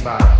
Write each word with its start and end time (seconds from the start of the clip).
Say 0.00 0.39